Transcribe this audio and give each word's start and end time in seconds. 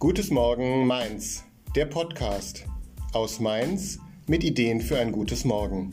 Gutes 0.00 0.30
Morgen 0.30 0.86
Mainz, 0.86 1.44
der 1.74 1.86
Podcast 1.86 2.64
aus 3.12 3.40
Mainz 3.40 3.98
mit 4.28 4.44
Ideen 4.44 4.80
für 4.80 4.96
ein 4.96 5.10
gutes 5.10 5.44
Morgen. 5.44 5.92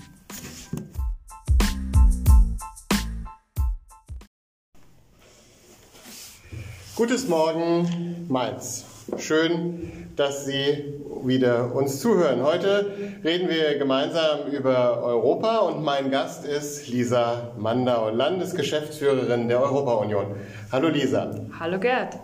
Gutes 6.96 7.28
Morgen 7.28 8.28
Mainz. 8.30 8.86
Schön, 9.18 9.92
dass 10.16 10.46
Sie 10.46 10.84
wieder 11.24 11.74
uns 11.74 12.00
zuhören. 12.00 12.44
Heute 12.44 12.92
reden 13.24 13.50
wir 13.50 13.80
gemeinsam 13.80 14.52
über 14.52 15.02
Europa 15.02 15.58
und 15.62 15.84
mein 15.84 16.12
Gast 16.12 16.46
ist 16.46 16.88
Lisa 16.90 17.56
Mandau, 17.58 18.12
Landesgeschäftsführerin 18.12 19.48
der 19.48 19.64
Europa-Union. 19.64 20.36
Hallo 20.72 20.90
Lisa. 20.90 21.34
Hallo 21.60 21.80
Gerd. 21.80 22.20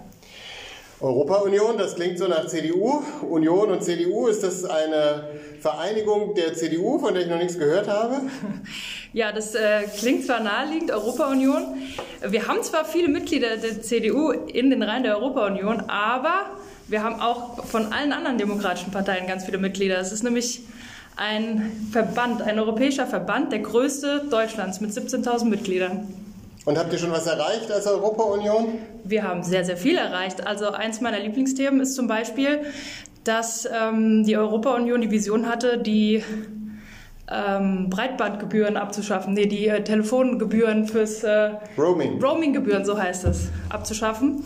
Europa-Union, 1.01 1.77
das 1.77 1.95
klingt 1.95 2.19
so 2.19 2.27
nach 2.27 2.45
CDU. 2.45 3.01
Union 3.27 3.71
und 3.71 3.83
CDU, 3.83 4.27
ist 4.27 4.43
das 4.43 4.65
eine 4.65 5.23
Vereinigung 5.59 6.35
der 6.35 6.53
CDU, 6.53 6.99
von 6.99 7.13
der 7.13 7.23
ich 7.23 7.29
noch 7.29 7.37
nichts 7.37 7.57
gehört 7.57 7.87
habe? 7.87 8.21
Ja, 9.13 9.33
das 9.33 9.55
äh, 9.55 9.81
klingt 9.99 10.25
zwar 10.25 10.39
naheliegend, 10.39 10.89
Europa-Union. 10.89 11.63
Wir 12.25 12.47
haben 12.47 12.63
zwar 12.63 12.85
viele 12.85 13.09
Mitglieder 13.09 13.57
der 13.57 13.81
CDU 13.81 14.31
in 14.31 14.69
den 14.69 14.81
Reihen 14.81 15.03
der 15.03 15.17
Europa-Union, 15.17 15.81
aber 15.89 16.51
wir 16.87 17.03
haben 17.03 17.19
auch 17.19 17.65
von 17.65 17.91
allen 17.91 18.13
anderen 18.13 18.37
demokratischen 18.37 18.89
Parteien 18.89 19.27
ganz 19.27 19.43
viele 19.43 19.57
Mitglieder. 19.57 19.99
Es 19.99 20.13
ist 20.13 20.23
nämlich 20.23 20.61
ein 21.17 21.89
Verband, 21.91 22.41
ein 22.41 22.57
europäischer 22.57 23.05
Verband, 23.05 23.51
der 23.51 23.59
größte 23.59 24.27
Deutschlands 24.29 24.79
mit 24.79 24.91
17.000 24.91 25.43
Mitgliedern. 25.43 26.07
Und 26.65 26.77
habt 26.77 26.93
ihr 26.93 26.99
schon 26.99 27.11
was 27.11 27.25
erreicht 27.25 27.71
als 27.71 27.87
Europa-Union? 27.87 28.77
Wir 29.03 29.23
haben 29.23 29.43
sehr, 29.43 29.65
sehr 29.65 29.77
viel 29.77 29.97
erreicht. 29.97 30.45
Also 30.45 30.69
eins 30.69 31.01
meiner 31.01 31.19
Lieblingsthemen 31.19 31.79
ist 31.81 31.95
zum 31.95 32.07
Beispiel, 32.07 32.61
dass 33.23 33.67
ähm, 33.71 34.23
die 34.23 34.37
Europa-Union 34.37 35.01
die 35.01 35.09
Vision 35.09 35.47
hatte, 35.47 35.79
die 35.79 36.23
ähm, 37.31 37.89
Breitbandgebühren 37.89 38.77
abzuschaffen, 38.77 39.33
nee, 39.33 39.47
die 39.47 39.67
äh, 39.67 39.83
Telefongebühren 39.83 40.87
fürs 40.87 41.23
äh, 41.23 41.51
Roaming. 41.77 42.21
Roaminggebühren, 42.21 42.85
so 42.85 42.97
heißt 42.97 43.25
es, 43.25 43.49
abzuschaffen. 43.69 44.43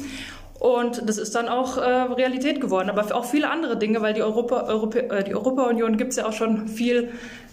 Und 0.60 1.08
das 1.08 1.18
ist 1.18 1.36
dann 1.36 1.50
auch 1.50 1.78
äh, 1.78 1.82
Realität 1.82 2.62
geworden, 2.62 2.90
aber 2.90 3.14
auch 3.14 3.26
viele 3.26 3.50
andere 3.50 3.78
Dinge, 3.78 4.02
weil 4.02 4.14
die 4.14 4.22
Europa, 4.22 4.64
Europa, 4.68 5.00
äh, 5.00 5.24
die 5.24 5.36
Europa-Union 5.36 5.98
gibt 5.98 6.12
es 6.12 6.18
ja 6.18 6.28
auch 6.28 6.34
schon 6.34 6.68
viel 6.70 7.10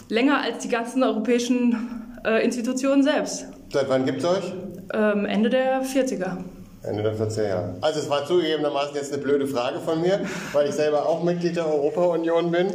länger 0.08 0.40
als 0.40 0.58
die 0.58 0.68
ganzen 0.68 1.02
europäischen 1.02 2.12
äh, 2.24 2.44
Institutionen 2.44 3.02
selbst. 3.02 3.48
Seit 3.72 3.88
wann 3.88 4.04
gibt 4.04 4.18
es 4.18 4.24
euch? 4.26 4.52
Ähm, 4.92 5.24
Ende 5.24 5.48
der 5.48 5.82
40er. 5.82 6.36
Ende 6.82 7.02
der 7.02 7.14
40er 7.16 7.48
Jahre. 7.48 7.74
Also 7.80 8.00
es 8.00 8.10
war 8.10 8.26
zugegebenermaßen 8.26 8.94
jetzt 8.94 9.14
eine 9.14 9.22
blöde 9.22 9.46
Frage 9.46 9.80
von 9.80 10.02
mir, 10.02 10.20
weil 10.52 10.68
ich 10.68 10.74
selber 10.74 11.08
auch 11.08 11.22
Mitglied 11.24 11.56
der 11.56 11.66
Europa-Union 11.66 12.50
bin. 12.50 12.66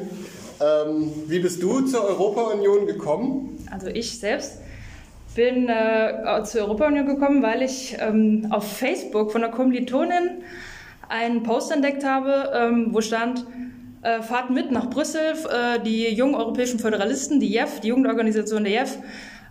Ähm, 0.60 1.12
wie 1.28 1.38
bist 1.38 1.62
du 1.62 1.82
zur 1.82 2.04
Europa-Union 2.04 2.88
gekommen? 2.88 3.64
Also 3.72 3.88
ich 3.88 4.20
selbst 4.20 4.58
bin 5.36 5.70
äh, 5.70 6.44
zur 6.46 6.62
Europa-Union 6.62 7.06
gekommen, 7.06 7.44
weil 7.44 7.62
ich 7.62 7.96
ähm, 8.00 8.48
auf 8.50 8.68
Facebook 8.68 9.32
von 9.32 9.44
einer 9.44 9.54
Kommilitonin 9.54 10.42
einen 11.10 11.44
Post 11.44 11.72
entdeckt 11.72 12.04
habe, 12.04 12.52
ähm, 12.56 12.88
wo 12.92 13.02
stand, 13.02 13.46
äh, 14.02 14.24
fahrt 14.24 14.50
mit 14.50 14.72
nach 14.72 14.90
Brüssel, 14.90 15.22
äh, 15.22 15.80
die 15.80 16.10
jungen 16.16 16.34
europäischen 16.34 16.80
Föderalisten, 16.80 17.40
die 17.40 17.50
JEF, 17.50 17.82
die 17.82 17.90
Jugendorganisation 17.90 18.64
der 18.64 18.74
JEF, 18.74 18.98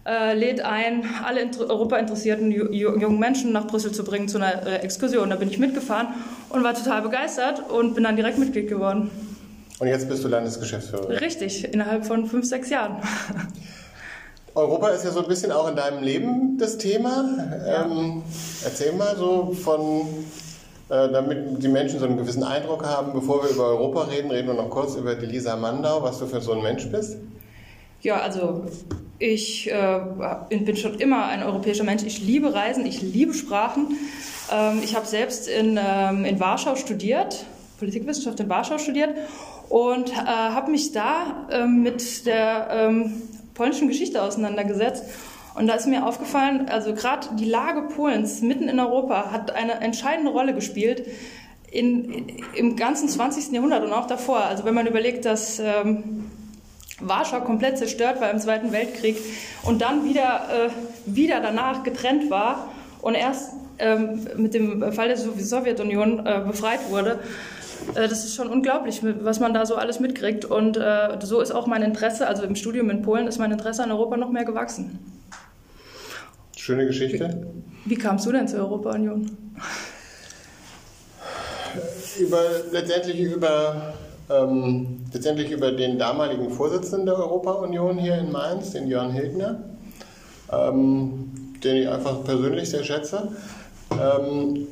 äh, 0.07 0.35
lädt 0.35 0.61
ein, 0.61 1.05
alle 1.25 1.41
inter 1.41 1.69
Europa 1.69 1.97
interessierten 1.97 2.51
jungen 2.51 3.19
Menschen 3.19 3.53
nach 3.53 3.67
Brüssel 3.67 3.93
zu 3.93 4.05
bringen 4.05 4.29
zu 4.29 4.39
einer 4.39 4.67
äh, 4.67 4.77
Exkursion. 4.77 5.31
Da 5.31 5.37
bin 5.37 5.51
ich 5.51 5.59
mitgefahren 5.59 6.09
und 6.49 6.63
war 6.63 6.75
total 6.75 7.03
begeistert 7.03 7.69
und 7.71 7.95
bin 7.95 8.05
dann 8.05 8.17
direkt 8.17 8.39
Mitglied 8.39 8.69
geworden. 8.69 9.11
Und 9.79 9.89
jetzt 9.89 10.09
bist 10.09 10.25
du 10.25 10.29
Landesgeschäftsführerin? 10.29 11.19
Richtig, 11.19 11.65
innerhalb 11.73 12.07
von 12.07 12.27
fünf, 12.27 12.47
sechs 12.47 12.71
Jahren. 12.71 13.03
Europa 14.55 14.89
ist 14.89 15.05
ja 15.05 15.11
so 15.11 15.23
ein 15.23 15.29
bisschen 15.29 15.53
auch 15.53 15.69
in 15.69 15.77
deinem 15.77 16.03
Leben 16.03 16.57
das 16.57 16.79
Thema. 16.79 17.25
Ja. 17.67 17.85
Ähm, 17.85 18.23
erzähl 18.65 18.93
mal 18.93 19.15
so 19.17 19.53
von, 19.53 20.07
äh, 20.89 21.13
damit 21.13 21.63
die 21.63 21.69
Menschen 21.69 21.99
so 21.99 22.07
einen 22.07 22.17
gewissen 22.17 22.43
Eindruck 22.43 22.87
haben, 22.87 23.13
bevor 23.13 23.43
wir 23.43 23.51
über 23.51 23.67
Europa 23.67 24.05
reden, 24.05 24.31
reden 24.31 24.47
wir 24.47 24.55
noch 24.55 24.71
kurz 24.71 24.95
über 24.95 25.15
die 25.15 25.27
Lisa 25.27 25.57
Mandau, 25.57 26.03
was 26.03 26.21
du 26.21 26.27
für 26.27 26.41
so 26.41 26.53
ein 26.53 26.63
Mensch 26.63 26.87
bist. 26.91 27.19
Ja, 28.01 28.21
also 28.21 28.65
ich 29.19 29.71
äh, 29.71 30.01
bin 30.51 30.77
schon 30.77 30.99
immer 30.99 31.27
ein 31.27 31.43
europäischer 31.43 31.85
Mensch. 31.85 32.03
Ich 32.05 32.21
liebe 32.21 32.53
Reisen, 32.53 32.85
ich 32.85 33.01
liebe 33.01 33.35
Sprachen. 33.35 33.97
Ähm, 34.53 34.81
ich 34.83 34.95
habe 34.95 35.07
selbst 35.07 35.49
in, 35.49 35.79
ähm, 35.83 36.25
in 36.25 36.39
Warschau 36.39 36.77
studiert, 36.77 37.47
Politikwissenschaft 37.79 38.41
in 38.41 38.49
Warschau 38.49 38.79
studiert 38.79 39.11
und 39.69 40.11
äh, 40.13 40.15
habe 40.15 40.71
mich 40.71 40.93
da 40.93 41.47
ähm, 41.51 41.83
mit 41.83 42.27
der 42.27 42.69
ähm, 42.71 43.23
polnischen 43.55 43.89
Geschichte 43.89 44.23
auseinandergesetzt. 44.23 45.05
Und 45.55 45.67
da 45.69 45.75
ist 45.75 45.87
mir 45.87 46.07
aufgefallen, 46.07 46.69
also 46.69 46.93
gerade 46.93 47.29
die 47.37 47.47
Lage 47.47 47.83
Polens 47.95 48.43
mitten 48.43 48.69
in 48.69 48.79
Europa 48.79 49.31
hat 49.33 49.53
eine 49.53 49.81
entscheidende 49.81 50.31
Rolle 50.31 50.55
gespielt 50.55 51.07
in, 51.71 52.29
im 52.55 52.77
ganzen 52.77 53.09
20. 53.09 53.53
Jahrhundert 53.53 53.83
und 53.83 53.93
auch 53.93 54.07
davor. 54.07 54.41
Also 54.41 54.65
wenn 54.65 54.75
man 54.75 54.87
überlegt, 54.87 55.25
dass 55.25 55.59
ähm, 55.59 56.26
Warschau 57.01 57.41
komplett 57.41 57.79
zerstört 57.79 58.21
war 58.21 58.31
im 58.31 58.39
Zweiten 58.39 58.73
Weltkrieg 58.73 59.19
und 59.63 59.83
dann 59.83 60.05
wieder, 60.05 60.49
äh, 60.51 60.71
wieder 61.07 61.41
danach 61.41 61.83
getrennt 61.83 62.31
war 62.31 62.71
und 63.03 63.15
erst 63.15 63.53
ähm, 63.79 64.27
mit 64.37 64.55
dem 64.55 64.93
Fall 64.93 65.09
der 65.09 65.17
Sowjetunion 65.19 66.27
äh, 66.27 66.43
befreit 66.47 66.91
wurde, 66.91 67.21
äh, 67.95 68.09
das 68.09 68.25
ist 68.25 68.35
schon 68.35 68.49
unglaublich, 68.49 69.01
was 69.03 69.41
man 69.41 69.55
da 69.55 69.67
so 69.67 69.77
alles 69.77 70.01
mitkriegt. 70.01 70.45
Und 70.45 70.77
äh, 70.77 71.19
so 71.23 71.41
ist 71.41 71.51
auch 71.51 71.67
mein 71.67 71.83
Interesse, 71.83 72.27
also 72.27 72.43
im 72.43 72.57
Studium 72.57 72.91
in 72.91 73.03
Polen 73.03 73.27
ist 73.27 73.39
mein 73.39 73.53
Interesse 73.53 73.83
an 73.83 73.93
Europa 73.93 74.17
noch 74.17 74.31
mehr 74.31 74.45
gewachsen. 74.45 74.99
Schöne 76.57 76.87
Geschichte. 76.87 77.47
Wie, 77.85 77.91
wie 77.91 77.95
kamst 77.97 78.27
du 78.27 78.33
denn 78.33 78.49
zur 78.49 78.61
Europa-Union? 78.61 79.31
Über, 82.19 82.43
letztendlich 82.73 83.21
über 83.21 83.95
ähm, 84.31 85.05
letztendlich 85.13 85.51
über 85.51 85.73
den 85.73 85.99
damaligen 85.99 86.51
Vorsitzenden 86.51 87.07
der 87.07 87.19
Europa-Union 87.19 87.99
hier 87.99 88.19
in 88.19 88.33
Mainz, 88.33 88.73
den 88.73 88.89
Jörn 88.89 89.11
Hildner, 89.11 89.61
ähm, 90.53 91.33
den 91.63 91.77
ich 91.77 91.89
einfach 91.89 92.25
persönlich 92.25 92.71
sehr 92.71 92.85
schätze. 92.85 93.29
Ähm, 93.93 94.67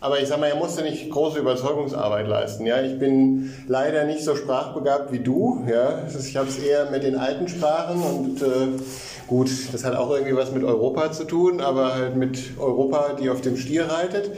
aber 0.00 0.20
ich 0.20 0.28
sage 0.28 0.40
mal, 0.40 0.48
er 0.48 0.56
musste 0.56 0.82
nicht 0.82 1.10
große 1.10 1.38
Überzeugungsarbeit 1.38 2.28
leisten. 2.28 2.66
Ja, 2.66 2.82
ich 2.82 2.98
bin 2.98 3.52
leider 3.66 4.04
nicht 4.04 4.22
so 4.22 4.36
sprachbegabt 4.36 5.10
wie 5.10 5.20
du. 5.20 5.64
Ja, 5.68 6.02
ich 6.06 6.36
habe 6.36 6.48
es 6.48 6.58
eher 6.58 6.90
mit 6.90 7.02
den 7.02 7.16
alten 7.16 7.48
Sprachen 7.48 8.02
und 8.02 8.42
äh, 8.42 8.68
gut, 9.26 9.48
das 9.72 9.84
hat 9.84 9.96
auch 9.96 10.10
irgendwie 10.10 10.36
was 10.36 10.52
mit 10.52 10.64
Europa 10.64 11.12
zu 11.12 11.24
tun, 11.24 11.60
aber 11.60 11.94
halt 11.94 12.16
mit 12.16 12.38
Europa, 12.58 13.14
die 13.20 13.30
auf 13.30 13.40
dem 13.40 13.56
Stier 13.56 13.86
reitet. 13.90 14.30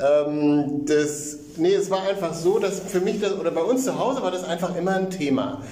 Ähm, 0.00 0.84
das, 0.86 1.38
nee, 1.58 1.74
es 1.74 1.90
war 1.90 2.02
einfach 2.02 2.34
so, 2.34 2.58
dass 2.58 2.80
für 2.80 3.00
mich 3.00 3.20
das, 3.20 3.32
oder 3.32 3.50
bei 3.50 3.62
uns 3.62 3.84
zu 3.84 3.98
Hause 3.98 4.22
war 4.22 4.30
das 4.30 4.44
einfach 4.44 4.76
immer 4.76 4.96
ein 4.96 5.10
Thema. 5.10 5.62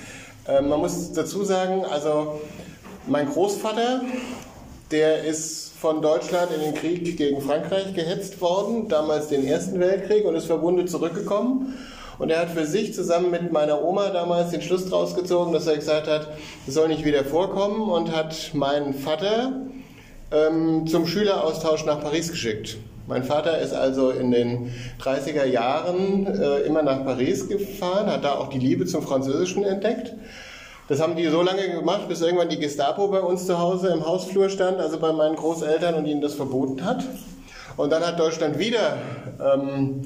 Ähm, 0.47 0.69
man 0.69 0.81
muss 0.81 1.13
dazu 1.13 1.45
sagen, 1.45 1.85
also 1.85 2.41
mein 3.07 3.29
Großvater, 3.29 4.03
der 4.91 5.25
ist 5.25 5.73
von 5.79 6.01
Deutschland 6.03 6.51
in 6.53 6.61
den 6.61 6.75
Krieg 6.75 7.17
gegen 7.17 7.41
Frankreich 7.41 7.95
gehetzt 7.95 8.41
worden, 8.41 8.89
damals 8.89 9.29
den 9.29 9.47
Ersten 9.47 9.81
Weltkrieg, 9.81 10.25
und 10.25 10.35
ist 10.35 10.47
verwundet 10.47 10.91
zurückgekommen. 10.91 11.75
Und 12.19 12.31
er 12.31 12.41
hat 12.41 12.51
für 12.51 12.65
sich 12.65 12.95
zusammen 12.95 13.31
mit 13.31 13.53
meiner 13.53 13.83
Oma 13.83 14.11
damals 14.11 14.51
den 14.51 14.63
Schluss 14.63 14.89
draus 14.89 15.17
gezogen, 15.17 15.53
dass 15.53 15.67
er 15.67 15.77
gesagt 15.77 16.07
hat, 16.07 16.29
es 16.67 16.75
soll 16.75 16.89
nicht 16.89 17.05
wieder 17.05 17.25
vorkommen 17.25 17.91
und 17.91 18.15
hat 18.15 18.53
meinen 18.55 18.95
Vater 18.95 19.53
ähm, 20.31 20.87
zum 20.87 21.07
Schüleraustausch 21.07 21.85
nach 21.85 22.01
Paris 22.01 22.31
geschickt. 22.31 22.79
Mein 23.07 23.25
Vater 23.25 23.59
ist 23.59 23.75
also 23.75 24.11
in 24.11 24.31
den 24.31 24.73
30er 25.03 25.45
Jahren 25.45 26.27
äh, 26.27 26.61
immer 26.61 26.83
nach 26.83 27.05
Paris 27.05 27.49
gefahren, 27.49 28.07
hat 28.07 28.25
da 28.25 28.35
auch 28.35 28.49
die 28.49 28.59
Liebe 28.59 28.87
zum 28.87 29.03
Französischen 29.03 29.65
entdeckt 29.65 30.15
das 30.87 31.01
haben 31.01 31.17
die 31.17 31.27
so 31.29 31.41
lange 31.41 31.71
gemacht, 31.71 32.09
bis 32.09 32.21
irgendwann 32.21 32.51
die 32.51 32.59
Gestapo 32.59 33.09
bei 33.09 33.21
uns 33.21 33.47
zu 33.47 33.59
Hause 33.59 33.89
im 33.89 34.05
Hausflur 34.05 34.51
stand, 34.51 34.79
also 34.79 34.99
bei 34.99 35.13
meinen 35.13 35.35
Großeltern 35.35 35.95
und 35.95 36.05
ihnen 36.07 36.21
das 36.21 36.35
verboten 36.35 36.85
hat. 36.85 37.05
Und 37.79 37.91
dann 37.91 38.07
hat 38.07 38.21
Deutschland 38.21 38.59
wieder, 38.59 38.99
ähm, 39.43 40.03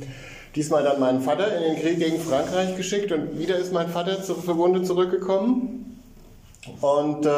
diesmal 0.54 0.84
dann 0.84 1.00
meinen 1.00 1.20
Vater 1.20 1.56
in 1.56 1.62
den 1.64 1.82
Krieg 1.82 1.98
gegen 1.98 2.20
Frankreich 2.20 2.76
geschickt 2.76 3.10
und 3.10 3.38
wieder 3.38 3.56
ist 3.56 3.72
mein 3.72 3.88
Vater 3.88 4.22
zu, 4.22 4.36
verwundet 4.36 4.86
zurückgekommen 4.86 6.00
und 6.80 7.26
äh, 7.26 7.30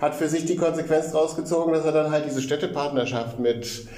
hat 0.00 0.14
für 0.14 0.28
sich 0.28 0.44
die 0.44 0.56
Konsequenz 0.56 1.12
rausgezogen, 1.12 1.74
dass 1.74 1.84
er 1.84 1.92
dann 1.92 2.12
halt 2.12 2.26
diese 2.26 2.42
Städtepartnerschaft 2.42 3.40
mit 3.40 3.88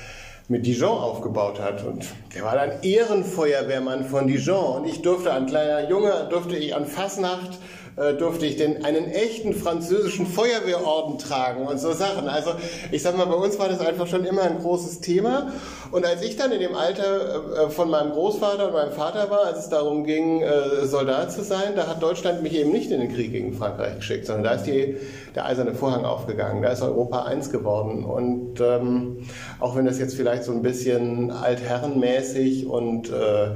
mit 0.48 0.66
Dijon 0.66 0.98
aufgebaut 0.98 1.60
hat. 1.60 1.84
Und 1.84 2.06
der 2.34 2.44
war 2.44 2.54
dann 2.54 2.82
Ehrenfeuerwehrmann 2.82 4.04
von 4.04 4.26
Dijon. 4.26 4.82
Und 4.82 4.86
ich 4.86 5.02
durfte, 5.02 5.32
ein 5.32 5.46
kleiner 5.46 5.88
Junge, 5.88 6.28
durfte 6.30 6.56
ich 6.56 6.74
an 6.74 6.86
Fasnacht 6.86 7.58
äh, 7.96 8.12
durfte 8.14 8.44
ich 8.44 8.56
den, 8.56 8.84
einen 8.84 9.10
echten 9.10 9.54
französischen 9.54 10.26
Feuerwehrorden 10.26 11.18
tragen 11.18 11.66
und 11.66 11.80
so 11.80 11.92
Sachen. 11.92 12.28
Also 12.28 12.50
ich 12.92 13.02
sag 13.02 13.16
mal, 13.16 13.24
bei 13.24 13.34
uns 13.34 13.58
war 13.58 13.68
das 13.68 13.80
einfach 13.80 14.06
schon 14.06 14.24
immer 14.24 14.42
ein 14.42 14.58
großes 14.58 15.00
Thema. 15.00 15.50
Und 15.92 16.04
als 16.04 16.22
ich 16.22 16.36
dann 16.36 16.52
in 16.52 16.60
dem 16.60 16.74
Alter 16.74 17.66
äh, 17.66 17.70
von 17.70 17.88
meinem 17.88 18.12
Großvater 18.12 18.66
und 18.66 18.74
meinem 18.74 18.92
Vater 18.92 19.30
war, 19.30 19.46
als 19.46 19.60
es 19.60 19.68
darum 19.70 20.04
ging, 20.04 20.42
äh, 20.42 20.84
Soldat 20.84 21.32
zu 21.32 21.42
sein, 21.42 21.74
da 21.74 21.86
hat 21.86 22.02
Deutschland 22.02 22.42
mich 22.42 22.54
eben 22.54 22.70
nicht 22.70 22.90
in 22.90 23.00
den 23.00 23.14
Krieg 23.14 23.32
gegen 23.32 23.54
Frankreich 23.54 23.96
geschickt, 23.96 24.26
sondern 24.26 24.44
da 24.44 24.50
ist 24.52 24.64
die, 24.64 24.96
der 25.34 25.46
eiserne 25.46 25.74
Vorhang 25.74 26.04
aufgegangen. 26.04 26.62
Da 26.62 26.72
ist 26.72 26.82
Europa 26.82 27.24
eins 27.24 27.50
geworden. 27.50 28.04
Und 28.04 28.60
ähm, 28.60 29.26
auch 29.58 29.74
wenn 29.74 29.86
das 29.86 29.98
jetzt 29.98 30.16
vielleicht 30.16 30.44
so 30.44 30.52
ein 30.52 30.60
bisschen 30.60 31.30
altherrenmäßig 31.30 32.66
und 32.66 33.10
äh, 33.10 33.54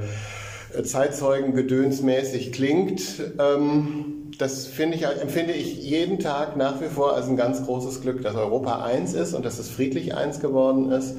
Zeitzeugen-gedönsmäßig 0.83 2.51
klingt, 2.51 3.01
ähm, 3.37 4.20
das 4.41 4.65
finde 4.65 4.97
ich, 4.97 5.05
empfinde 5.05 5.53
ich 5.53 5.83
jeden 5.83 6.17
Tag 6.17 6.57
nach 6.57 6.81
wie 6.81 6.87
vor 6.87 7.13
als 7.13 7.27
ein 7.27 7.37
ganz 7.37 7.63
großes 7.63 8.01
Glück, 8.01 8.23
dass 8.23 8.35
Europa 8.35 8.83
eins 8.83 9.13
ist 9.13 9.35
und 9.35 9.45
dass 9.45 9.59
es 9.59 9.69
friedlich 9.69 10.15
eins 10.15 10.39
geworden 10.39 10.91
ist 10.91 11.15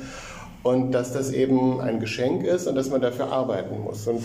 und 0.65 0.91
dass 0.91 1.13
das 1.13 1.31
eben 1.31 1.81
ein 1.81 2.01
Geschenk 2.01 2.45
ist 2.45 2.67
und 2.67 2.75
dass 2.75 2.91
man 2.91 3.01
dafür 3.01 3.31
arbeiten 3.31 3.81
muss. 3.81 4.09
Und 4.09 4.25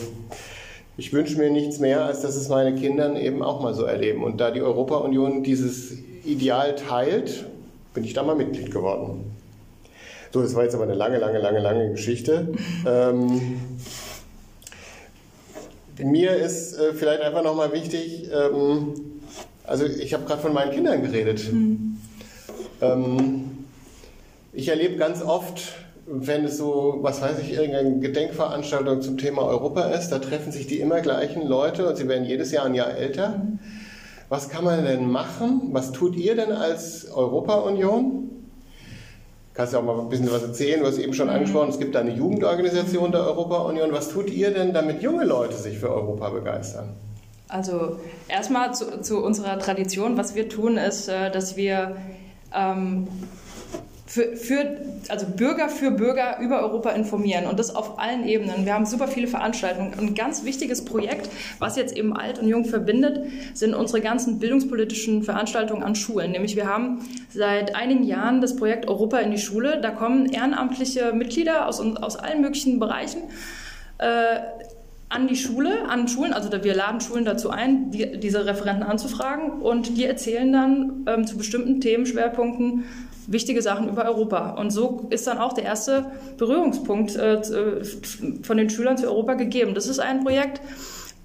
ich 0.98 1.14
wünsche 1.14 1.38
mir 1.38 1.52
nichts 1.52 1.78
mehr, 1.78 2.06
als 2.06 2.22
dass 2.22 2.36
es 2.36 2.50
meine 2.50 2.74
Kindern 2.74 3.16
eben 3.18 3.44
auch 3.44 3.62
mal 3.62 3.76
so 3.76 3.84
erleben. 3.84 4.24
Und 4.24 4.42
da 4.42 4.50
die 4.50 4.64
Europa-Union 4.64 5.44
dieses 5.44 5.92
Ideal 6.26 6.74
teilt, 6.74 7.46
bin 7.94 8.04
ich 8.04 8.16
da 8.16 8.24
mal 8.24 8.36
Mitglied 8.36 8.72
geworden. 8.72 9.32
So, 10.34 10.42
das 10.42 10.56
war 10.56 10.64
jetzt 10.64 10.74
aber 10.74 10.86
eine 10.86 10.96
lange, 10.96 11.20
lange, 11.20 11.38
lange, 11.38 11.60
lange 11.60 11.92
Geschichte. 11.92 12.48
Ähm, 12.88 13.60
mir 16.00 16.36
ist 16.36 16.78
äh, 16.78 16.94
vielleicht 16.94 17.22
einfach 17.22 17.44
nochmal 17.44 17.74
wichtig, 17.74 18.30
ähm, 18.32 18.94
also 19.64 19.86
ich 19.86 20.14
habe 20.14 20.26
gerade 20.26 20.42
von 20.42 20.54
meinen 20.54 20.72
Kindern 20.72 21.02
geredet. 21.02 21.52
Mhm. 21.52 21.98
Ähm, 22.82 23.66
ich 24.54 24.70
erlebe 24.70 24.98
ganz 24.98 25.22
oft, 25.22 25.76
wenn 26.06 26.46
es 26.46 26.58
so, 26.58 27.00
was 27.02 27.22
weiß 27.22 27.40
ich, 27.40 27.54
irgendeine 27.54 28.00
Gedenkveranstaltung 28.00 29.02
zum 29.02 29.18
Thema 29.18 29.44
Europa 29.44 29.90
ist, 29.90 30.10
da 30.10 30.20
treffen 30.20 30.52
sich 30.52 30.68
die 30.68 30.80
immer 30.80 31.02
gleichen 31.02 31.46
Leute 31.46 31.88
und 31.88 31.98
sie 31.98 32.08
werden 32.08 32.26
jedes 32.26 32.52
Jahr 32.52 32.66
ein 32.66 32.74
Jahr 32.74 32.96
älter. 32.96 33.42
Was 34.30 34.50
kann 34.50 34.64
man 34.64 34.84
denn 34.86 35.10
machen? 35.10 35.70
Was 35.74 35.92
tut 35.92 36.16
ihr 36.16 36.36
denn 36.36 36.52
als 36.52 37.10
Europa-Union? 37.12 38.37
Kannst 39.58 39.74
du 39.74 39.80
auch 39.80 39.84
mal 39.84 40.00
ein 40.00 40.08
bisschen 40.08 40.32
was 40.32 40.44
erzählen? 40.44 40.82
Du 40.82 40.86
hast 40.86 41.00
eben 41.00 41.16
schon 41.16 41.30
angesprochen, 41.30 41.70
es 41.70 41.80
gibt 41.80 41.96
da 41.96 42.02
eine 42.02 42.12
Jugendorganisation 42.12 43.12
der 43.12 43.22
Europa-Union. 43.22 43.92
Was 43.92 44.10
tut 44.10 44.30
ihr 44.30 44.52
denn, 44.52 44.72
damit 44.72 45.02
junge 45.02 45.26
Leute 45.26 45.56
sich 45.56 45.80
für 45.80 45.90
Europa 45.90 46.30
begeistern? 46.30 46.90
Also 47.48 47.98
erstmal 48.28 48.76
zu, 48.76 49.02
zu 49.02 49.24
unserer 49.24 49.58
Tradition. 49.58 50.16
Was 50.16 50.36
wir 50.36 50.48
tun, 50.48 50.78
ist, 50.78 51.08
äh, 51.08 51.32
dass 51.32 51.58
wir 51.58 51.98
ähm, 52.54 53.08
für, 54.08 54.38
für, 54.38 54.78
also 55.10 55.28
Bürger 55.28 55.68
für 55.68 55.92
Bürger 55.92 56.40
über 56.40 56.62
Europa 56.62 56.92
informieren 56.92 57.46
und 57.46 57.60
das 57.60 57.76
auf 57.76 58.00
allen 58.00 58.26
Ebenen. 58.26 58.66
Wir 58.66 58.74
haben 58.74 58.86
super 58.86 59.08
viele 59.08 59.28
Veranstaltungen. 59.28 59.94
Ein 60.00 60.16
ganz 60.16 60.46
wichtiges 60.46 60.86
Projekt, 60.86 61.30
was 61.60 61.76
jetzt 61.76 61.96
eben 61.96 62.16
alt 62.16 62.40
und 62.40 62.48
jung 62.48 62.66
verbindet, 62.66 63.22
sind 63.54 63.74
unsere 63.74 64.02
ganzen 64.02 64.40
bildungspolitischen 64.40 65.24
Veranstaltungen 65.24 65.84
an 65.84 65.96
Schulen. 65.96 66.32
Nämlich 66.32 66.56
wir 66.56 66.68
haben 66.68 67.02
seit 67.30 67.76
einigen 67.76 68.04
Jahren 68.04 68.40
das 68.40 68.56
Projekt 68.56 68.88
Europa 68.88 69.20
in 69.20 69.32
die 69.32 69.38
Schule. 69.38 69.82
Da 69.82 69.92
kommen 69.92 70.26
ehrenamtliche 70.28 71.12
Mitglieder 71.12 71.68
aus, 71.68 71.82
aus 71.82 72.16
allen 72.16 72.42
möglichen 72.42 72.80
Bereichen. 72.80 73.24
Äh, 73.98 74.40
an 75.10 75.28
die 75.28 75.38
Schule, 75.38 75.88
an 75.88 76.08
Schulen, 76.08 76.34
also 76.34 76.50
wir 76.52 76.76
laden 76.76 77.00
Schulen 77.00 77.24
dazu 77.24 77.50
ein, 77.50 77.92
die, 77.92 78.20
diese 78.20 78.46
Referenten 78.46 78.84
anzufragen 78.84 79.62
und 79.62 79.98
die 79.98 80.04
erzählen 80.04 80.52
dann 80.52 81.06
ähm, 81.08 81.26
zu 81.26 81.38
bestimmten 81.38 81.80
Themenschwerpunkten 81.80 82.84
wichtige 83.28 83.62
Sachen 83.62 83.90
über 83.90 84.06
Europa. 84.06 84.52
Und 84.52 84.72
so 84.72 85.08
ist 85.10 85.28
dann 85.28 85.38
auch 85.38 85.54
der 85.54 85.66
erste 85.66 86.12
Berührungspunkt 86.38 87.16
äh, 87.16 87.84
von 88.44 88.58
den 88.58 88.70
Schülern 88.70 88.98
zu 88.98 89.08
Europa 89.08 89.36
gegeben. 89.36 89.76
Das 89.76 89.88
ist 89.88 90.00
ein 90.00 90.24
Projekt. 90.24 90.62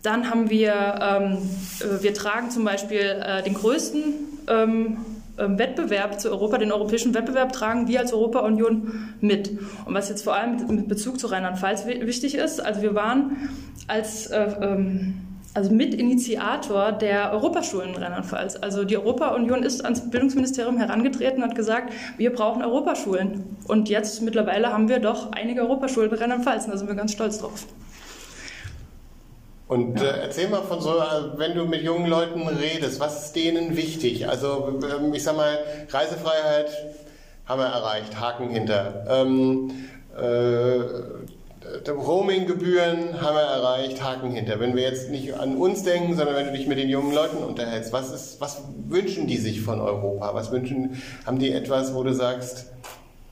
Dann 0.02 0.28
haben 0.28 0.50
wir, 0.50 0.74
ähm, 1.00 1.38
äh, 1.80 2.02
wir 2.02 2.12
tragen 2.12 2.50
zum 2.50 2.64
Beispiel 2.64 3.00
äh, 3.00 3.42
den 3.42 3.54
größten 3.54 4.02
ähm, 4.48 4.96
ähm, 5.38 5.58
Wettbewerb 5.58 6.20
zu 6.20 6.30
Europa, 6.30 6.58
den 6.58 6.72
europäischen 6.72 7.14
Wettbewerb 7.14 7.52
tragen 7.52 7.88
wir 7.88 8.00
als 8.00 8.12
Europa-Union 8.12 9.14
mit. 9.20 9.50
Und 9.86 9.94
was 9.94 10.08
jetzt 10.08 10.24
vor 10.24 10.34
allem 10.34 10.66
mit 10.66 10.88
Bezug 10.88 11.18
zu 11.18 11.28
Rheinland-Pfalz 11.28 11.86
wichtig 11.86 12.34
ist, 12.34 12.60
also 12.60 12.82
wir 12.82 12.94
waren 12.94 13.48
als 13.86 14.26
äh, 14.26 14.46
ähm, 14.60 15.14
also 15.54 15.70
Mitinitiator 15.70 16.92
der 16.92 17.32
Europaschulen 17.32 17.90
in 17.90 18.02
Rheinland-Pfalz. 18.02 18.56
Also 18.56 18.84
die 18.84 18.96
Europa-Union 18.96 19.62
ist 19.62 19.84
ans 19.84 20.10
Bildungsministerium 20.10 20.78
herangetreten 20.78 21.42
und 21.42 21.50
hat 21.50 21.56
gesagt, 21.56 21.92
wir 22.16 22.32
brauchen 22.32 22.62
Europaschulen. 22.62 23.56
Und 23.68 23.88
jetzt 23.88 24.22
mittlerweile 24.22 24.72
haben 24.72 24.88
wir 24.88 24.98
doch 24.98 25.32
einige 25.32 25.62
Europaschulen 25.62 26.10
in 26.10 26.16
Rheinland-Pfalz. 26.16 26.66
Da 26.66 26.76
sind 26.76 26.88
wir 26.88 26.94
ganz 26.94 27.12
stolz 27.12 27.38
drauf. 27.38 27.66
Und 29.68 30.00
äh, 30.00 30.22
erzähl 30.22 30.48
mal 30.48 30.62
von 30.62 30.80
so, 30.80 30.98
äh, 30.98 31.38
wenn 31.38 31.54
du 31.54 31.64
mit 31.64 31.82
jungen 31.82 32.06
Leuten 32.06 32.46
redest, 32.46 33.00
was 33.00 33.26
ist 33.26 33.36
denen 33.36 33.76
wichtig? 33.76 34.28
Also 34.28 34.80
ähm, 34.82 35.14
ich 35.14 35.22
sag 35.22 35.36
mal, 35.36 35.58
Reisefreiheit 35.88 36.70
haben 37.46 37.60
wir 37.60 37.66
erreicht, 37.66 38.18
Haken 38.18 38.50
hinter. 38.50 39.04
Ähm, 39.08 39.70
äh, 40.14 40.80
Roaming-Gebühren 41.88 43.20
haben 43.20 43.34
wir 43.34 43.42
erreicht, 43.42 44.02
Haken 44.02 44.30
hinter. 44.30 44.60
Wenn 44.60 44.74
wir 44.74 44.82
jetzt 44.82 45.10
nicht 45.10 45.34
an 45.34 45.56
uns 45.56 45.82
denken, 45.82 46.16
sondern 46.16 46.36
wenn 46.36 46.46
du 46.46 46.52
dich 46.52 46.66
mit 46.66 46.78
den 46.78 46.88
jungen 46.88 47.14
Leuten 47.14 47.38
unterhältst, 47.38 47.92
was, 47.92 48.12
ist, 48.12 48.40
was 48.40 48.62
wünschen 48.88 49.26
die 49.26 49.38
sich 49.38 49.60
von 49.60 49.80
Europa? 49.80 50.34
Was 50.34 50.50
wünschen, 50.50 51.02
haben 51.26 51.38
die 51.38 51.50
etwas, 51.52 51.94
wo 51.94 52.02
du 52.02 52.12
sagst, 52.12 52.66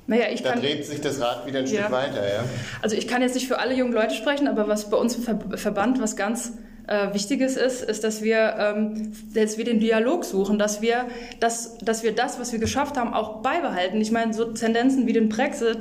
naja, 0.07 0.25
ich 0.33 0.43
da 0.43 0.51
kann, 0.51 0.61
dreht 0.61 0.85
sich 0.85 1.01
das 1.01 1.21
Rad 1.21 1.47
wieder 1.47 1.61
ein 1.61 1.67
ja. 1.67 1.83
Stück 1.83 1.93
weiter, 1.93 2.29
ja? 2.29 2.45
Also 2.83 2.97
ich 2.97 3.07
kann 3.07 3.23
jetzt 3.23 3.35
nicht 3.35 3.47
für 3.47 3.61
alle 3.61 3.75
jungen 3.75 3.93
Leute 3.93 4.15
sprechen, 4.15 4.49
aber 4.49 4.67
was 4.67 4.91
bei 4.91 4.97
uns 4.97 5.15
im 5.17 5.57
Verband 5.57 6.03
was 6.03 6.17
ganz 6.17 6.55
äh, 6.89 7.15
Wichtiges 7.15 7.57
ist, 7.57 7.83
ist, 7.83 8.03
dass 8.03 8.21
wir, 8.21 8.57
ähm, 8.59 9.13
dass 9.33 9.57
wir 9.57 9.65
den 9.65 9.79
Dialog 9.79 10.25
suchen, 10.25 10.59
dass 10.59 10.83
wir, 10.83 11.07
dass, 11.39 11.79
dass 11.79 12.03
wir 12.03 12.13
das, 12.13 12.41
was 12.41 12.51
wir 12.51 12.59
geschafft 12.59 12.97
haben, 12.97 13.15
auch 13.15 13.43
beibehalten. 13.43 14.01
Ich 14.01 14.11
meine, 14.11 14.35
so 14.35 14.47
Tendenzen 14.47 15.07
wie 15.07 15.13
den 15.13 15.29
Brexit 15.29 15.79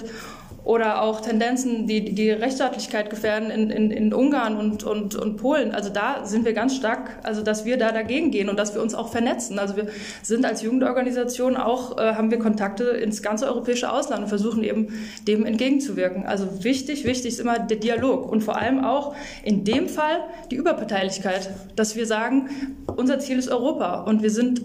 oder 0.63 1.01
auch 1.01 1.21
Tendenzen, 1.21 1.87
die 1.87 2.13
die 2.13 2.29
Rechtsstaatlichkeit 2.31 3.09
gefährden 3.09 3.49
in, 3.49 3.69
in, 3.69 3.91
in 3.91 4.13
Ungarn 4.13 4.57
und, 4.57 4.83
und, 4.83 5.15
und 5.15 5.37
Polen. 5.37 5.71
Also 5.71 5.89
da 5.89 6.25
sind 6.25 6.45
wir 6.45 6.53
ganz 6.53 6.75
stark, 6.75 7.19
also 7.23 7.41
dass 7.41 7.65
wir 7.65 7.77
da 7.77 7.91
dagegen 7.91 8.31
gehen 8.31 8.49
und 8.49 8.59
dass 8.59 8.75
wir 8.75 8.81
uns 8.81 8.93
auch 8.93 9.09
vernetzen. 9.09 9.57
Also 9.59 9.75
wir 9.75 9.87
sind 10.21 10.45
als 10.45 10.61
Jugendorganisation 10.61 11.57
auch, 11.57 11.97
äh, 11.97 12.13
haben 12.13 12.31
wir 12.31 12.39
Kontakte 12.39 12.83
ins 12.83 13.21
ganze 13.21 13.47
europäische 13.47 13.91
Ausland 13.91 14.23
und 14.23 14.29
versuchen 14.29 14.63
eben 14.63 14.87
dem 15.27 15.45
entgegenzuwirken. 15.45 16.25
Also 16.25 16.63
wichtig, 16.63 17.05
wichtig 17.05 17.33
ist 17.33 17.39
immer 17.39 17.59
der 17.59 17.77
Dialog 17.77 18.31
und 18.31 18.43
vor 18.43 18.57
allem 18.57 18.83
auch 18.83 19.15
in 19.43 19.63
dem 19.63 19.87
Fall 19.87 20.19
die 20.51 20.55
Überparteilichkeit, 20.55 21.49
dass 21.75 21.95
wir 21.95 22.05
sagen, 22.05 22.49
unser 22.95 23.19
Ziel 23.19 23.39
ist 23.39 23.49
Europa 23.49 24.03
und 24.03 24.21
wir 24.21 24.29
sind 24.29 24.61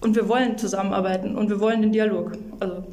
und 0.00 0.16
wir 0.16 0.28
wollen 0.28 0.56
zusammenarbeiten 0.58 1.36
und 1.36 1.50
wir 1.50 1.60
wollen 1.60 1.82
den 1.82 1.92
Dialog. 1.92 2.32
Also 2.58 2.84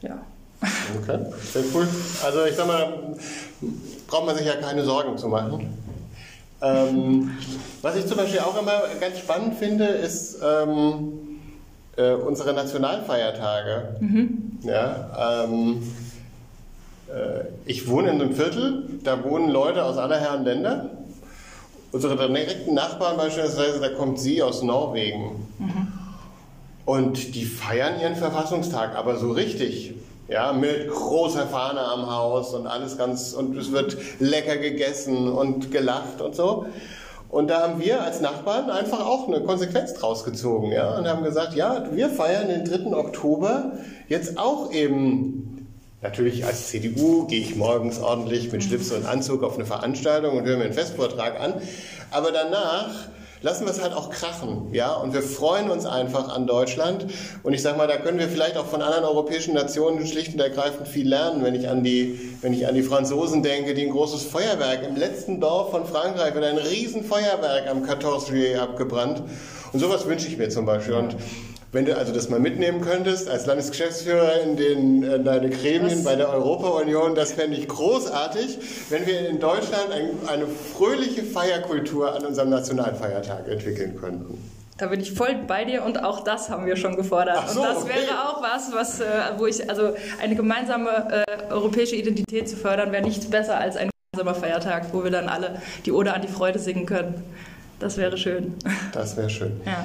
ja. 0.00 0.20
Okay, 0.62 1.18
sehr 1.52 1.62
cool. 1.74 1.88
Also 2.24 2.44
ich 2.44 2.54
sag 2.54 2.66
mal, 2.66 3.16
braucht 4.06 4.26
man 4.26 4.36
sich 4.36 4.46
ja 4.46 4.54
keine 4.56 4.84
Sorgen 4.84 5.18
zu 5.18 5.28
machen. 5.28 5.78
Ähm, 6.62 7.30
was 7.80 7.96
ich 7.96 8.06
zum 8.06 8.16
Beispiel 8.16 8.40
auch 8.40 8.60
immer 8.60 8.82
ganz 9.00 9.18
spannend 9.18 9.56
finde, 9.56 9.86
ist 9.86 10.38
ähm, 10.42 11.12
äh, 11.96 12.12
unsere 12.12 12.52
Nationalfeiertage. 12.52 13.96
Mhm. 14.00 14.58
Ja, 14.62 15.44
ähm, 15.44 15.82
äh, 17.08 17.46
ich 17.66 17.88
wohne 17.88 18.10
in 18.10 18.20
einem 18.20 18.34
Viertel, 18.34 19.00
da 19.02 19.24
wohnen 19.24 19.50
Leute 19.50 19.84
aus 19.84 19.98
aller 19.98 20.20
Herren 20.20 20.44
Länder. 20.44 20.90
Unsere 21.90 22.16
direkten 22.16 22.74
Nachbarn 22.74 23.16
beispielsweise, 23.16 23.80
da 23.80 23.90
kommt 23.90 24.18
sie 24.18 24.42
aus 24.42 24.62
Norwegen. 24.62 25.46
Mhm. 25.58 25.88
Und 26.84 27.34
die 27.34 27.44
feiern 27.44 28.00
ihren 28.00 28.16
Verfassungstag, 28.16 28.96
aber 28.96 29.16
so 29.16 29.32
richtig 29.32 29.94
ja, 30.32 30.52
mit 30.52 30.88
großer 30.88 31.46
Fahne 31.46 31.80
am 31.80 32.10
Haus 32.10 32.54
und 32.54 32.66
alles 32.66 32.96
ganz, 32.96 33.32
und 33.32 33.56
es 33.56 33.70
wird 33.70 33.96
lecker 34.18 34.56
gegessen 34.56 35.28
und 35.30 35.70
gelacht 35.70 36.20
und 36.20 36.34
so. 36.34 36.66
Und 37.28 37.48
da 37.48 37.62
haben 37.62 37.80
wir 37.80 38.02
als 38.02 38.20
Nachbarn 38.20 38.70
einfach 38.70 39.06
auch 39.06 39.26
eine 39.28 39.40
Konsequenz 39.40 39.94
draus 39.94 40.24
gezogen, 40.24 40.72
ja, 40.72 40.98
und 40.98 41.06
haben 41.08 41.22
gesagt, 41.22 41.54
ja, 41.54 41.84
wir 41.92 42.10
feiern 42.10 42.48
den 42.48 42.64
3. 42.64 42.96
Oktober 42.96 43.72
jetzt 44.08 44.38
auch 44.38 44.72
eben, 44.72 45.68
natürlich 46.02 46.44
als 46.44 46.68
CDU 46.68 47.26
gehe 47.26 47.40
ich 47.40 47.56
morgens 47.56 48.00
ordentlich 48.00 48.52
mit 48.52 48.62
Schlips 48.62 48.90
und 48.90 49.06
Anzug 49.06 49.42
auf 49.42 49.54
eine 49.54 49.66
Veranstaltung 49.66 50.36
und 50.36 50.44
höre 50.44 50.58
mir 50.58 50.64
einen 50.64 50.74
Festvortrag 50.74 51.40
an, 51.40 51.54
aber 52.10 52.32
danach 52.32 52.90
lassen 53.42 53.64
wir 53.64 53.72
es 53.72 53.82
halt 53.82 53.92
auch 53.92 54.10
krachen, 54.10 54.68
ja, 54.72 54.94
und 54.94 55.12
wir 55.12 55.22
freuen 55.22 55.70
uns 55.70 55.84
einfach 55.84 56.28
an 56.34 56.46
Deutschland. 56.46 57.06
Und 57.42 57.52
ich 57.52 57.62
sage 57.62 57.76
mal, 57.76 57.86
da 57.86 57.96
können 57.96 58.18
wir 58.18 58.28
vielleicht 58.28 58.56
auch 58.56 58.66
von 58.66 58.82
anderen 58.82 59.04
europäischen 59.04 59.54
Nationen 59.54 60.06
schlicht 60.06 60.32
und 60.34 60.40
ergreifend 60.40 60.88
viel 60.88 61.08
lernen, 61.08 61.44
wenn 61.44 61.54
ich 61.54 61.68
an 61.68 61.82
die, 61.82 62.36
wenn 62.40 62.52
ich 62.52 62.66
an 62.66 62.74
die 62.74 62.82
Franzosen 62.82 63.42
denke, 63.42 63.74
die 63.74 63.82
ein 63.82 63.90
großes 63.90 64.24
Feuerwerk 64.24 64.86
im 64.88 64.96
letzten 64.96 65.40
Dorf 65.40 65.70
von 65.70 65.84
Frankreich 65.84 66.34
wird 66.34 66.44
ein 66.44 66.58
Riesenfeuerwerk 66.58 67.68
am 67.68 67.84
14 67.84 68.34
Juillet 68.34 68.58
abgebrannt. 68.58 69.22
Und 69.72 69.80
sowas 69.80 70.06
wünsche 70.06 70.28
ich 70.28 70.36
mir 70.36 70.48
zum 70.48 70.66
Beispiel. 70.66 70.94
Und 70.94 71.16
wenn 71.72 71.86
du 71.86 71.96
also 71.96 72.12
das 72.12 72.28
mal 72.28 72.38
mitnehmen 72.38 72.82
könntest 72.82 73.28
als 73.28 73.46
Landesgeschäftsführer 73.46 74.42
in, 74.42 74.56
den, 74.56 75.02
in 75.02 75.24
deine 75.24 75.48
Gremien 75.48 75.88
das 75.88 76.04
bei 76.04 76.16
der 76.16 76.28
Europa-Union, 76.28 77.14
das 77.14 77.32
fände 77.32 77.56
ich 77.56 77.66
großartig, 77.66 78.58
wenn 78.90 79.06
wir 79.06 79.28
in 79.28 79.40
Deutschland 79.40 79.90
ein, 79.90 80.10
eine 80.28 80.46
fröhliche 80.46 81.22
Feierkultur 81.22 82.14
an 82.14 82.26
unserem 82.26 82.50
Nationalfeiertag 82.50 83.48
entwickeln 83.48 83.96
könnten. 83.98 84.38
Da 84.76 84.86
bin 84.86 85.00
ich 85.00 85.12
voll 85.12 85.34
bei 85.46 85.64
dir 85.64 85.82
und 85.84 86.02
auch 86.04 86.24
das 86.24 86.50
haben 86.50 86.66
wir 86.66 86.76
schon 86.76 86.96
gefordert. 86.96 87.48
So, 87.48 87.60
und 87.60 87.68
das 87.68 87.84
okay. 87.84 87.94
wäre 87.94 88.28
auch 88.28 88.42
was, 88.42 88.72
was 88.72 89.00
äh, 89.00 89.04
wo 89.38 89.46
ich, 89.46 89.68
also 89.70 89.94
eine 90.20 90.34
gemeinsame 90.34 91.24
äh, 91.26 91.52
europäische 91.52 91.96
Identität 91.96 92.48
zu 92.48 92.56
fördern, 92.56 92.92
wäre 92.92 93.02
nichts 93.02 93.26
besser 93.26 93.58
als 93.58 93.76
ein 93.76 93.90
gemeinsamer 94.12 94.38
Feiertag, 94.38 94.86
wo 94.92 95.04
wir 95.04 95.10
dann 95.10 95.28
alle 95.28 95.62
die 95.86 95.92
Ode 95.92 96.12
an 96.12 96.20
die 96.20 96.28
Freude 96.28 96.58
singen 96.58 96.84
können. 96.84 97.22
Das 97.78 97.96
wäre 97.96 98.18
schön. 98.18 98.54
Das 98.92 99.16
wäre 99.16 99.30
schön. 99.30 99.60
Ja. 99.64 99.84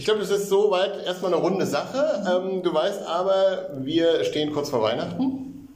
Ich 0.00 0.06
glaube, 0.06 0.20
das 0.20 0.30
ist 0.30 0.48
soweit 0.48 1.04
erstmal 1.04 1.34
eine 1.34 1.42
runde 1.42 1.66
Sache. 1.66 2.24
Ähm, 2.26 2.62
du 2.62 2.72
weißt 2.72 3.06
aber, 3.06 3.68
wir 3.80 4.24
stehen 4.24 4.50
kurz 4.50 4.70
vor 4.70 4.80
Weihnachten. 4.80 5.68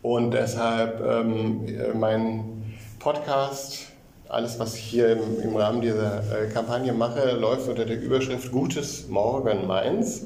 Und 0.00 0.30
deshalb 0.30 1.04
ähm, 1.06 1.66
mein 2.00 2.74
Podcast, 3.00 3.88
alles, 4.26 4.58
was 4.58 4.76
ich 4.76 4.84
hier 4.84 5.12
im, 5.12 5.38
im 5.42 5.54
Rahmen 5.54 5.82
dieser 5.82 6.20
äh, 6.20 6.48
Kampagne 6.48 6.94
mache, 6.94 7.32
läuft 7.32 7.68
unter 7.68 7.84
der 7.84 8.00
Überschrift 8.00 8.50
Gutes 8.50 9.06
Morgen 9.06 9.66
Mainz. 9.66 10.24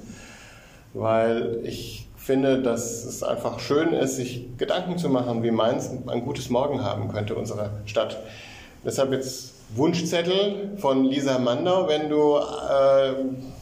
Weil 0.95 1.59
ich 1.65 2.07
finde, 2.17 2.63
dass 2.63 3.05
es 3.05 3.25
einfach 3.25 3.59
schön 3.59 3.93
ist, 3.93 4.15
sich 4.15 4.57
Gedanken 4.57 4.99
zu 4.99 5.09
machen, 5.09 5.43
wie 5.43 5.51
Mainz 5.51 5.91
ein 6.07 6.25
gutes 6.25 6.49
Morgen 6.49 6.85
haben 6.85 7.09
könnte, 7.09 7.35
unsere 7.35 7.71
Stadt. 7.87 8.19
Deshalb 8.85 9.11
jetzt 9.11 9.58
Wunschzettel 9.75 10.77
von 10.79 11.05
Lisa 11.05 11.39
Mandau, 11.39 11.89
wenn 11.89 12.09
du 12.09 12.37
äh, 12.37 13.15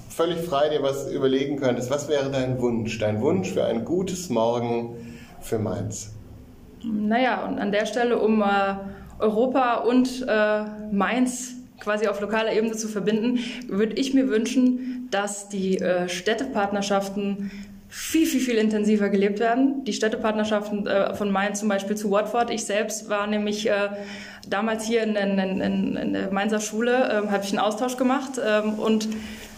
völlig 0.09 0.39
frei 0.39 0.69
dir 0.69 0.83
was 0.83 1.11
überlegen 1.11 1.57
könntest. 1.57 1.91
Was 1.91 2.09
wäre 2.09 2.31
dein 2.31 2.61
Wunsch? 2.61 2.99
Dein 2.99 3.21
Wunsch 3.21 3.53
für 3.53 3.65
ein 3.65 3.85
gutes 3.85 4.31
Morgen 4.31 4.97
für 5.41 5.59
Mainz? 5.59 6.13
Naja, 6.85 7.45
und 7.47 7.59
an 7.59 7.73
der 7.73 7.87
Stelle, 7.87 8.19
um 8.19 8.43
äh, 8.43 8.47
Europa 9.19 9.77
und 9.79 10.25
äh, 10.29 10.65
Mainz 10.93 11.55
quasi 11.81 12.07
auf 12.07 12.21
lokaler 12.21 12.53
Ebene 12.53 12.73
zu 12.73 12.89
verbinden, 12.89 13.39
würde 13.69 13.95
ich 13.95 14.15
mir 14.15 14.29
wünschen, 14.29 15.09
dass 15.11 15.49
die 15.49 15.79
äh, 15.79 16.09
Städtepartnerschaften 16.09 17.51
viel, 17.97 18.27
viel, 18.27 18.41
viel 18.41 18.57
intensiver 18.57 19.09
gelebt 19.09 19.41
werden. 19.41 19.83
Die 19.85 19.95
Städtepartnerschaften 19.95 20.87
äh, 20.87 21.15
von 21.15 21.31
Mainz 21.31 21.61
zum 21.61 21.71
Beispiel 21.71 21.97
zu 21.97 22.11
Watford. 22.11 22.51
Ich 22.51 22.67
selbst 22.67 23.09
war 23.09 23.27
nämlich 23.27 23.71
äh, 23.71 23.89
damals 24.47 24.85
hier 24.85 25.03
in, 25.03 25.17
in, 25.17 25.39
in, 25.39 25.97
in 25.97 26.13
der 26.13 26.31
Mainzer 26.31 26.61
Schule, 26.61 26.93
äh, 26.93 27.29
habe 27.31 27.43
ich 27.43 27.51
einen 27.51 27.59
Austausch 27.59 27.97
gemacht 27.97 28.33
ähm, 28.47 28.75
und 28.75 29.09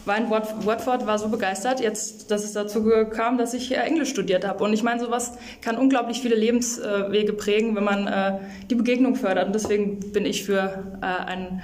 war 0.05 0.17
in 0.17 0.31
Watford, 0.31 1.05
war 1.05 1.19
so 1.19 1.29
begeistert, 1.29 1.81
jetzt, 1.81 2.31
dass 2.31 2.45
es 2.45 2.53
dazu 2.53 2.89
kam, 3.11 3.39
dass 3.39 3.55
ich 3.55 3.77
Englisch 3.77 4.11
studiert 4.11 4.47
habe. 4.47 4.63
Und 4.63 4.73
ich 4.73 4.85
meine, 4.85 5.01
sowas 5.01 5.33
kann 5.61 5.77
unglaublich 5.77 6.21
viele 6.21 6.37
Lebenswege 6.37 7.33
prägen, 7.33 7.75
wenn 7.75 7.85
man 7.85 8.07
äh, 8.07 8.39
die 8.71 8.77
Begegnung 8.77 9.17
fördert. 9.17 9.49
Und 9.49 9.55
deswegen 9.55 10.13
bin 10.13 10.25
ich 10.25 10.45
für 10.45 10.85
äh, 11.03 11.27
einen 11.27 11.61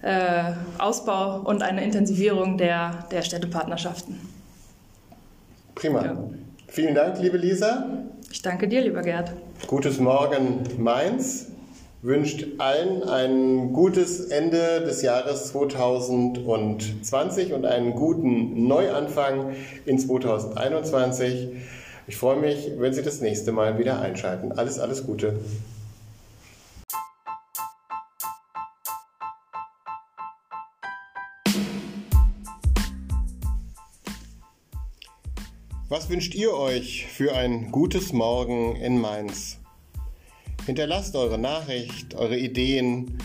äh, 0.00 0.52
Ausbau 0.78 1.42
und 1.42 1.62
eine 1.62 1.84
Intensivierung 1.84 2.56
der, 2.56 3.06
der 3.10 3.20
Städtepartnerschaften. 3.20 4.33
Prima. 5.84 6.02
Ja. 6.02 6.16
Vielen 6.66 6.94
Dank, 6.94 7.20
liebe 7.20 7.36
Lisa. 7.36 7.86
Ich 8.32 8.40
danke 8.40 8.68
dir, 8.68 8.80
lieber 8.80 9.02
Gerd. 9.02 9.34
Gutes 9.66 10.00
Morgen, 10.00 10.60
Mainz. 10.78 11.48
Wünscht 12.00 12.46
allen 12.56 13.02
ein 13.02 13.74
gutes 13.74 14.28
Ende 14.28 14.80
des 14.80 15.02
Jahres 15.02 15.48
2020 15.48 17.52
und 17.52 17.66
einen 17.66 17.94
guten 17.94 18.66
Neuanfang 18.66 19.52
in 19.84 19.98
2021. 19.98 21.50
Ich 22.06 22.16
freue 22.16 22.40
mich, 22.40 22.70
wenn 22.78 22.94
Sie 22.94 23.02
das 23.02 23.20
nächste 23.20 23.52
Mal 23.52 23.78
wieder 23.78 24.00
einschalten. 24.00 24.52
Alles, 24.52 24.78
alles 24.78 25.04
Gute. 25.04 25.34
Was 35.94 36.10
wünscht 36.10 36.34
ihr 36.34 36.52
euch 36.54 37.06
für 37.06 37.36
ein 37.36 37.70
gutes 37.70 38.12
Morgen 38.12 38.74
in 38.74 39.00
Mainz? 39.00 39.60
Hinterlasst 40.66 41.14
eure 41.14 41.38
Nachricht, 41.38 42.16
eure 42.16 42.36
Ideen, 42.36 43.16